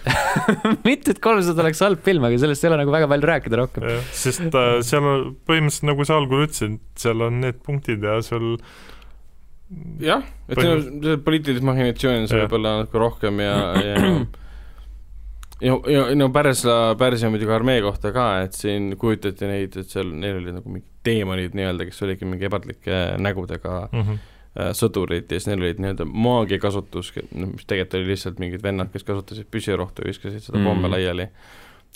[0.87, 3.87] mitte, et kolmsada oleks halb film, aga sellest ei ole nagu väga palju rääkida rohkem.
[4.13, 8.55] sest äh, seal on põhimõtteliselt nagu sa algul ütlesid, seal on need punktid ja sul
[10.03, 12.49] jah, et siin on poliitilist mahhinatsiooni on seal Jah.
[12.49, 13.95] võib-olla natuke rohkem ja, ja
[15.65, 20.13] ja, ja no Pärsia, Pärsia muidugi armee kohta ka, et siin kujutati neid, et seal,
[20.13, 24.07] neil olid nagu mingid teemonid nii-öelda, kes olidki mingi ebadlike nägudega mm.
[24.07, 24.71] -hmm.
[24.79, 29.07] sõdurid ja siis neil olid nii-öelda maagia kasutus, mis tegelikult oli lihtsalt mingid vennad, kes
[29.07, 30.65] kasutasid püssirohtu ja viskasid seda Mm.
[30.71, 31.29] pomme laiali.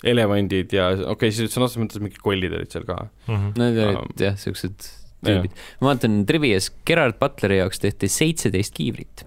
[0.04, 3.10] elevandid ja okei okay,, siis sõna otseses mõttes mingid kollid olid seal ka.
[3.28, 3.58] Mm -hmm.
[3.58, 4.86] Need olid jah, siuksed
[5.26, 5.56] tüübid.
[5.80, 9.26] ma vaatan Trivias, Gerard Butleri jaoks tehti seitseteist kiivrit.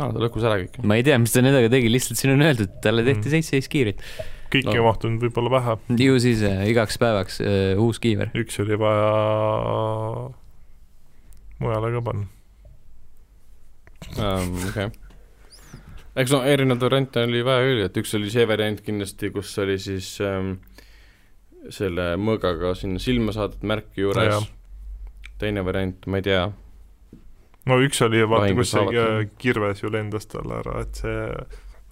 [0.00, 0.80] aa, ta lõhkus ära kõik.
[0.86, 3.32] ma ei tea, mis ta nendega tegi, lihtsalt siin on öeldud, et talle tehti Mm.
[3.36, 4.02] seitseteist kiivrit.
[4.52, 4.76] kõiki No.
[4.78, 8.30] ei mahtunud võib-olla vähe, ju siis äh, igaks päevaks äh, uus kiiver.
[8.34, 10.30] üks oli vaja
[11.60, 12.26] mujale ka panna.
[14.18, 14.54] um,.
[14.68, 14.90] okei okay..
[16.16, 19.78] eks no erinevaid variante oli vaja küll, et üks oli see variant kindlasti, kus oli
[19.82, 20.58] siis ähm,
[21.72, 24.04] selle mõõgaga sinna silma saadud märk Jaa.
[24.04, 24.52] juures.
[25.40, 26.44] teine variant, ma ei tea,
[27.66, 31.18] no üks oli vaata, Lahingus kus see äh, kirves ju lendas talle ära, et see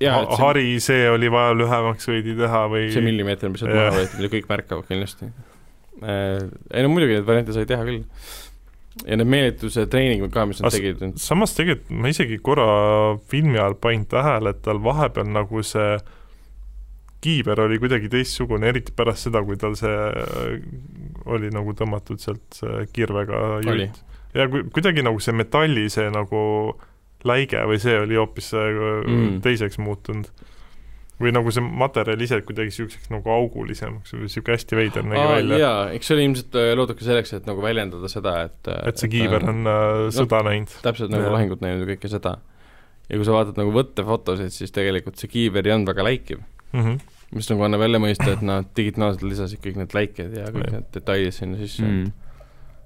[0.02, 3.74] ha et see, hari, see oli vaja lühemaks veidi teha või see millimeeter, mis sealt
[3.76, 6.48] maha võeti, mida kõik märkavad kindlasti äh,.
[6.74, 8.02] ei no muidugi neid variante sai teha küll.
[9.04, 12.68] ja need meelituse treeningud ka, mis nad As- tegid, samas tegelikult ma isegi korra
[13.30, 15.96] filmi ajal panin tähele, et tal vahepeal nagu see
[17.24, 20.58] kiiver oli kuidagi teistsugune, eriti pärast seda, kui tal see äh,
[21.24, 22.58] oli nagu tõmmatud sealt
[22.92, 24.02] kirvega jutt.
[24.34, 26.40] Ja ku- kuidagi nagu see metalli see nagu
[27.24, 29.06] läige või see oli hoopis mm.
[29.14, 29.38] Mm.
[29.44, 30.26] teiseks muutunud.
[31.20, 35.36] või nagu see materjal ise kuidagi niisuguseks nagu augulisemaks või niisugune hästi veider nägi Aa,
[35.36, 35.58] välja.
[35.62, 38.98] jaa, eks see oli ilmselt äh, loodud ka selleks, et nagu väljendada seda, et et
[39.00, 40.74] see kiiver on äh, sõda näinud.
[40.82, 42.34] täpselt nagu lahingut näinud ja kõike seda.
[43.08, 46.42] ja kui sa vaatad nagu võttefotosid, siis tegelikult see kiiver ei olnud väga läikiv,
[46.74, 46.98] Mm -hmm.
[47.38, 50.72] mis nagu annab jälle mõista, et nad digitaalselt lisasid kõik need läiked ja kõik Jah.
[50.72, 52.00] need detailid sinna sisse mm..
[52.02, 52.12] Mm.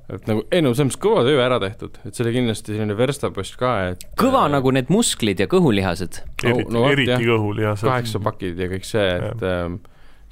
[0.08, 2.96] Et nagu, ei no selles mõttes kõva töö ära tehtud, et see oli kindlasti selline
[2.96, 6.22] verstapost ka, et kõva äh, nagu need musklid ja kõhulihased.
[6.44, 7.24] eriti no eriti jah.
[7.28, 7.88] kõhulihased.
[7.88, 9.80] kaheksa pakid ja kõik see, et ähm,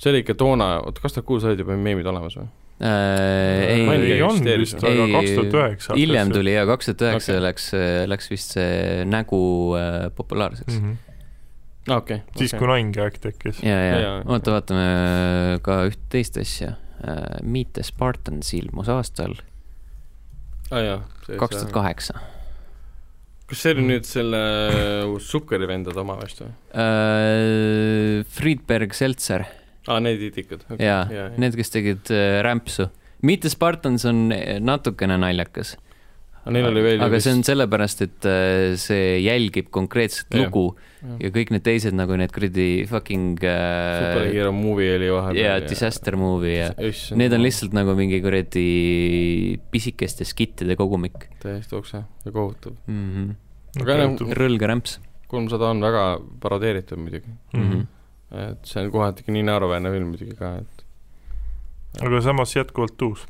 [0.00, 2.48] see oli ikka toona, oota, kaks tuhat kuus olid juba meemid olemas või?
[2.76, 5.96] Äh, ei ei olnud vist, aga kaks tuhat üheksa.
[5.96, 7.68] hiljem tuli ja kaks tuhat üheksa läks,
[8.08, 9.40] läks vist see nägu
[9.76, 10.86] äh, populaarseks mm.
[10.86, 10.96] mm.
[10.96, 11.96] -hmm.
[11.96, 12.22] okei.
[12.36, 13.60] siis, kui Naingi aeg tekkis.
[13.64, 16.78] ja, ja, Ja, oota, vaatame ka üht teist asja.
[17.44, 19.36] Meet the Spartans ilmus aastal.
[20.70, 22.18] Kaks tuhat kaheksa.
[23.46, 24.40] kas see oli nüüd selle
[25.22, 26.52] Sukkeri vendade oma vist või?
[26.74, 29.46] Äh, Friedberg Seltzer
[29.86, 30.82] aa, need idikud okay..
[30.82, 31.04] ja
[31.38, 32.90] need, kes tegid äh, rämpsu.
[33.26, 34.28] Meet the Spartans on
[34.60, 35.76] natukene naljakas,
[36.52, 40.46] Neil oli veel aga see on sellepärast, et äh, see jälgib konkreetset Jah.
[40.46, 40.76] lugu
[41.22, 45.42] ja kõik need teised nagu need kuradi fucking äh, superhero movie oli vahepeal.
[45.42, 46.70] ja disaster movie ja
[47.18, 48.66] need on lihtsalt nagu mingi kuradi
[49.72, 52.78] pisikeste skittide kogumik täiesti okse ja kohutav.
[52.86, 53.10] mm.
[53.10, 53.82] -hmm.
[53.82, 54.98] aga enam rõlge rämps
[55.30, 56.04] kolmsada on väga
[56.40, 57.70] parodeeritud muidugi, mm.
[57.70, 57.86] -hmm.
[58.50, 60.84] et see on kohati nii naeruväärne film muidugi ka, et
[62.06, 63.26] aga samas jätkuvalt uus.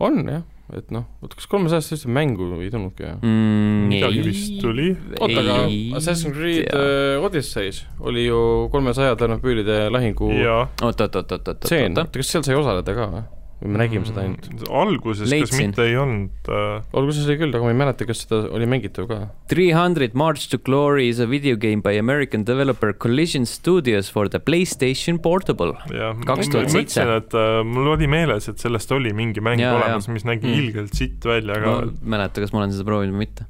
[0.00, 0.42] on jah,
[0.76, 3.16] et noh, oota, kas kolmesajast üldse mängu ei tulnudki või?
[3.26, 3.88] mm,.
[3.90, 4.92] midagi vist tuli.
[5.18, 5.58] oota, aga
[5.98, 8.40] Assassin's Creed äh, Odysseys oli ju
[8.72, 12.96] kolmesaja Ternopüülide lahingu oot, oot, oot, oot, oot, tseen, oot, oota, kas seal sai osaleda
[12.96, 13.26] ka või?
[13.60, 14.46] Või me nägime seda ainult?
[14.72, 15.66] alguses, kas Leidsin.
[15.70, 19.08] mitte ei olnud äh, alguses oli küll, aga ma ei mäleta, kas seda oli mängitav
[19.10, 19.18] ka.
[19.52, 24.28] Three hundred March to Glory is a video game by American developer Collision Studios for
[24.32, 25.74] the Playstation Portable.
[25.92, 26.72] jah, ma 2007.
[26.80, 30.48] mõtlesin, et äh, mul oli meeles, et sellest oli mingi mäng Jaa, olemas, mis nägi
[30.50, 30.56] Mm.
[30.64, 33.44] ilgelt sitt välja, ma aga ei mäleta, kas ma olen seda proovinud või mitte.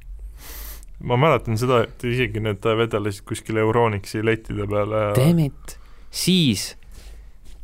[1.01, 5.77] ma mäletan seda, et isegi need vedelesid kuskil Euronixi lettide peale ja Damn it,
[6.13, 6.75] siis,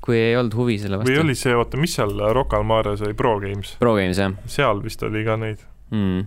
[0.08, 1.26] kui ei olnud huvi selle või vastu.
[1.26, 4.80] oli see, oota, mis seal Rocca al Mares oli, Pro Games, Pro Games jah seal
[4.86, 5.64] vist oli ka neid.
[5.92, 6.24] mm..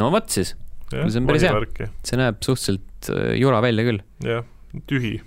[0.00, 0.56] no vot siis,
[0.92, 1.88] See on päris hea.
[2.04, 4.02] see näeb suhteliselt äh, jura välja küll.
[4.24, 4.44] jah,
[4.88, 5.18] tühi.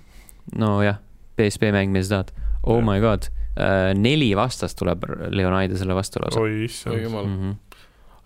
[0.58, 1.00] nojah,
[1.38, 2.34] PSP mäng, mida sa tahad.
[2.66, 2.86] Oh Jah.
[2.86, 7.02] my god uh,, neli vastast tuleb Leonidasele vastu lausa oi oi issand.
[7.02, 7.26] jumal.
[7.26, 7.38] mm.
[7.40, 7.54] -hmm.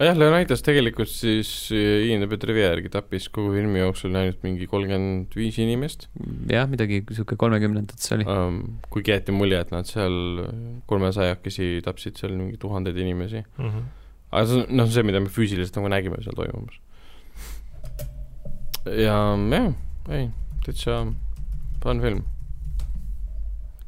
[0.01, 5.35] jah, Leonidas tegelikult siis äh, INDB trivia järgi tappis kogu filmi jooksul ainult mingi kolmkümmend
[5.37, 6.07] viis inimest
[6.51, 8.27] jah, midagi sihuke kolmekümnendates oli.
[8.29, 8.61] um,.
[8.93, 10.47] kuigi jäeti mulje, et nad seal
[10.91, 13.45] kolmesajakesi tapsid seal mingi tuhandeid inimesi.
[13.59, 13.85] Mhm.
[14.31, 16.81] aga see on, noh, see, mida me füüsiliselt nagu nägime seal toimumas.
[18.89, 19.71] ja jah,
[20.09, 20.31] ei,
[20.65, 21.03] täitsa
[21.85, 22.25] fun film.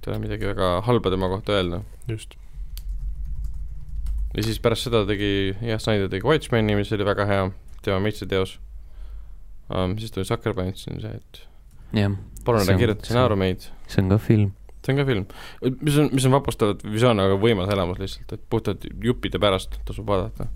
[0.02, 1.82] ei ole midagi väga halba tema kohta öelda.
[2.08, 2.41] just.
[4.36, 7.46] Ja siis pärast seda tegi, jah, Snyder tegi Watchmeni, mis oli väga hea,
[7.84, 8.56] tema meistriteos
[9.68, 9.96] um,.
[9.98, 11.42] siis tuli Sucker Punch, see on see, et
[11.98, 12.16] jah,
[12.46, 13.68] palun ära kirjuta stsenaariumeid.
[13.86, 14.52] see on ka film.
[14.82, 15.26] see on ka film,
[15.80, 19.40] mis on, mis on vapustav, et visioon on väga võimas elamus lihtsalt, et puhtalt juppide
[19.42, 20.48] pärast tasub vaadata.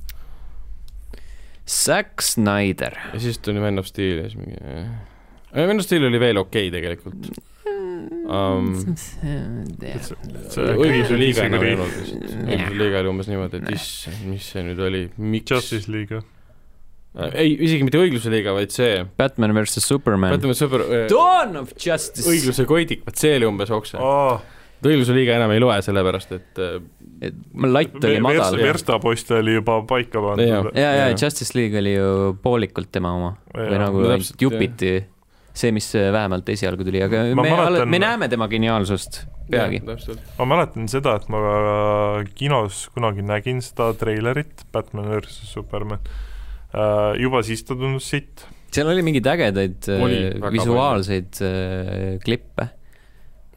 [1.67, 2.97] Zack Snyder.
[3.13, 4.89] ja siis tuli Man of Steel ja siis mingi äh.
[5.67, 7.29] Man of Steel oli veel okei okay, tegelikult
[8.27, 8.71] um,.
[10.77, 12.17] õigluse liiga enam ei olnud vist.
[12.17, 15.53] õigluse liiga oli umbes niimoodi, et issand, mis see nüüd oli, miks?
[15.55, 16.23] Justice League.
[17.33, 20.37] ei, isegi mitte õigluse liiga, vaid see, Batman versus Superman.
[20.37, 22.27] ütleme sõber, Dawn of Justice.
[22.29, 24.03] õigluse koidik, vot see oli umbes okse.
[24.03, 24.37] aa,
[24.87, 26.79] õigluse liiga enam ei loe, sellepärast et äh,
[27.67, 28.59] latt oli madal.
[28.61, 30.47] verstapost oli juba paika pandud.
[30.47, 31.17] ja, ja Jaa.
[31.17, 34.97] Justice League oli ju poolikult tema oma või nagu No ainult täpselt, jupiti
[35.57, 39.81] see, mis vähemalt esialgu tuli, aga Ma me mäletan-, me näeme tema geniaalsust peagi.
[40.39, 41.41] ma mäletan seda, et ma
[42.37, 45.99] kinos kunagi nägin seda treilerit Batman versus Superman.
[47.19, 48.45] juba siis ta tundus sitt.
[48.75, 52.67] seal oli mingeid ägedaid Oli äh, visuaalseid äh, klippe.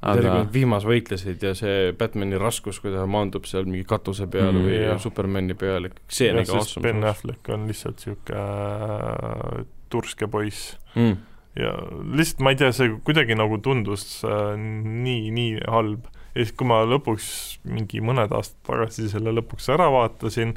[0.02, 4.62] aga vihmas võitlesid ja see Batmani raskus, kui ta maandub seal mingi katuse peal Mm,
[4.64, 5.00] või jah.
[5.04, 7.10] Supermani peal, see on ikka sest Ben awesome.
[7.12, 11.18] Affleck on lihtsalt äh, turske poiss Mm.
[11.58, 11.74] Ja
[12.16, 16.10] lihtsalt ma ei tea, see kuidagi nagu tundus äh, nii, nii halb.
[16.36, 17.32] ja siis, kui ma lõpuks
[17.70, 20.54] mingi mõned aastad tagasi selle lõpuks ära vaatasin,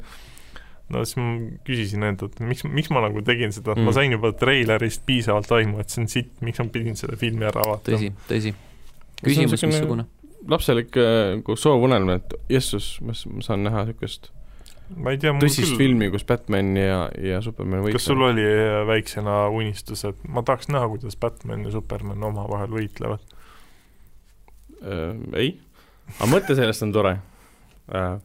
[0.93, 1.31] no siis ma
[1.67, 3.89] küsisin endalt, miks, miks ma nagu tegin seda, et mm.
[3.89, 7.49] Ma sain juba treilerist piisavalt aimu, et see on sitt, miks ma pidin selle filmi
[7.49, 7.97] ära vaatama.
[7.97, 8.53] tõsi, tõsi.
[9.23, 10.07] küsimus, missugune?
[10.49, 14.29] lapselik äh, nagu soovunelm, et jessus, ma saan näha niisugust
[14.91, 18.35] ma ei tea, tõsist küll filmi, kus Batman ja, ja Superman kas sul võitlevad.
[18.35, 23.23] oli äh, väiksena unistus, et ma tahaks näha, kuidas Batman ja Superman omavahel võitlevad?
[24.83, 25.51] äh, ei,
[26.19, 27.17] aga mõte sellest on tore
[27.93, 28.17] äh,.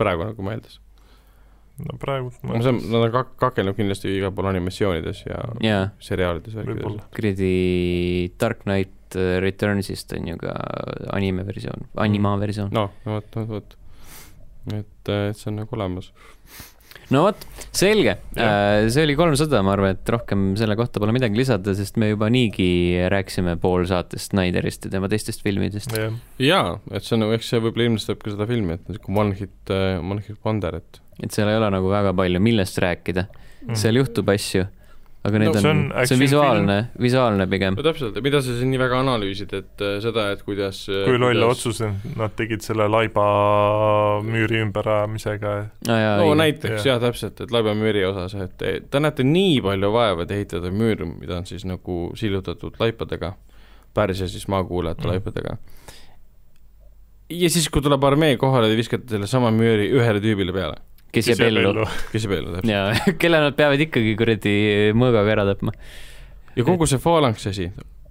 [0.00, 0.80] praegu nagu meeldis.
[1.82, 6.58] no praegu ma saan, nad on kak-, kakelnud kindlasti igal pool animatsioonides ja jaa, seriaalides.
[6.58, 7.06] võib-olla.
[7.14, 7.52] kuradi
[8.40, 10.56] Dark Knight äh, Returnsist on ju ka
[11.14, 12.74] anime versioon, anima versioon.
[12.74, 13.78] no, no vot, vot, vot.
[14.70, 16.10] et, et see on nagu olemas.
[17.12, 18.16] no vot, selge.
[18.36, 18.88] Jah.
[18.92, 22.30] see oli kolmsada, ma arvan, et rohkem selle kohta pole midagi lisada, sest me juba
[22.32, 22.68] niigi
[23.12, 25.94] rääkisime pool saatest Snyderist ja tema teistest filmidest.
[26.40, 29.40] jaa, et see on nagu, eks see võib-olla ilmestab ka seda filmi, et niisugune one
[29.40, 33.26] hit, one hit wonder, et et seal ei ole nagu väga palju, millest rääkida.
[33.62, 33.76] Mhm.
[33.78, 34.64] seal juhtub asju,
[35.22, 37.84] aga need No on, see on, see on visuaalne, visuaalne pigem no.
[37.86, 41.82] täpselt, mida sa siin nii väga analüüsid, et äh, seda, et kuidas kui loll otsus
[41.82, 43.26] nad tegid selle laiba
[44.26, 45.52] müüri ümberajamisega
[45.88, 46.94] Ah, no näiteks Jah.
[46.94, 48.54] ja,, täpselt, et laibamüüri osas, et
[48.90, 53.34] te näete nii palju vaeva, et ehitada müür, mida on siis nagu sillutatud laipadega,
[53.94, 55.12] päris ja siis maakuulajate mm.
[55.12, 55.56] laipadega.
[57.30, 60.80] ja siis, kui tuleb armee kohale, te viskate selle sama müüri ühele tüübile peale,
[61.12, 61.86] kes jääb ellu.
[62.12, 62.72] kes jääb ellu täpselt.
[62.72, 64.54] ja kelle nad peavad ikkagi kuradi
[64.96, 65.72] mõõgaga ära tapma.
[66.56, 67.66] ja kogu see faalanksi asi,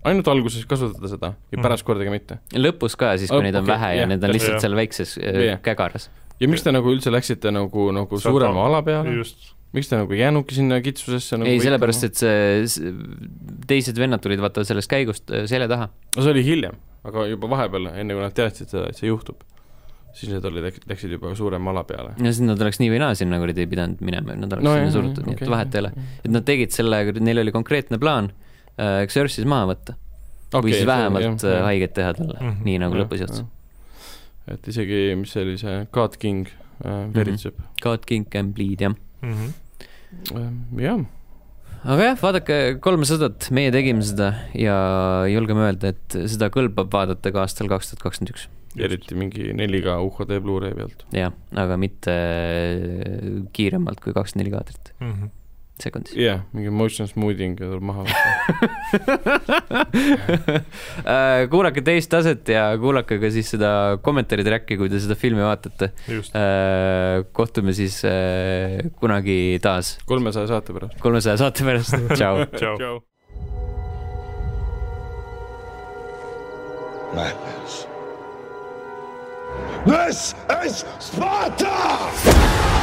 [0.07, 1.63] ainult alguses kasutada seda ja Mm.
[1.65, 2.39] pärast kordagi mitte.
[2.57, 4.61] lõpus ka siis, kui Oh, neid on okei, vähe ja jah, need on lihtsalt jah.
[4.67, 5.59] seal väikses äh, Jah.
[5.65, 6.09] kägaras.
[6.41, 9.87] ja miks te nagu üldse läksite nagu, nagu Sealt suurema al- ala peale, just, miks
[9.91, 12.91] te nagu ei jäänudki sinna kitsusesse nagu ei, sellepärast, et see,
[13.69, 15.89] teised vennad tulid vaata sellest käigust äh, selja taha.
[16.17, 16.75] no see oli hiljem,
[17.07, 19.37] aga juba vahepeal, enne kui nad teadsid seda, et see juhtub,
[20.17, 22.13] siis need olid, läksid juba suurema ala peale.
[22.19, 24.77] ja siis nad oleks nii või naa sinna kuradi pidanud minema, nad oleks No no,
[24.77, 25.51] sinna jah, surutud, nii et okei.
[25.53, 25.91] vahet ei ole.
[26.23, 28.31] et nad tegid selle, neil oli konkreetne plaan
[28.75, 29.95] äh, Xerxes maha võtta
[30.51, 32.49] okay, või siis vähemalt äh, haiget teha talle mm.
[32.49, 32.67] -hmm.
[32.67, 33.45] nii nagu Jah, lõpus juhtus.
[34.51, 36.51] et isegi, mis see oli, see God King
[36.83, 38.95] äh, veritseb God King can bleed, jah.
[39.21, 39.33] mm.
[39.33, 39.51] -hmm.
[40.35, 40.79] mm..
[40.83, 41.03] jah,
[41.83, 44.77] aga jah, vaadake kolmesadat, meie tegime seda ja
[45.31, 48.49] julgeme öelda, et seda kõlbab vaadata ka aastal kaks tuhat kakskümmend üks.
[48.77, 51.05] Eriti mingi 4K UHD Blu-ray pealt.
[51.15, 55.29] jah, aga mitte äh, kiiremalt kui kakskümmend neli kaadrit Mm -hmm.
[55.81, 56.13] sekundis.
[56.13, 58.21] jah yeah,, mingi motion smoothing tuleb maha võtta.
[61.11, 65.41] Äh, kuulake teist taset ja kuulake ka siis seda kommentaari track'i, kui te seda filmi
[65.41, 65.91] vaatate.
[66.07, 66.33] just,
[67.33, 70.99] kohtume siis äh, kunagi taas kolmesaja saate pärast.
[70.99, 72.45] kolmesaja saate pärast, tšau.
[72.57, 73.01] tšau.
[77.15, 77.90] Madness.
[79.83, 82.80] This is Sparta!